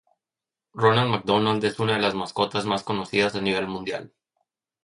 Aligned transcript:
Ronald 0.73 1.11
McDonald 1.11 1.63
es 1.63 1.77
una 1.79 1.93
de 1.93 1.99
las 1.99 2.15
mascotas 2.15 2.65
más 2.65 2.81
conocidas 2.83 3.35
a 3.35 3.41
nivel 3.41 3.67
mundial. 3.67 4.11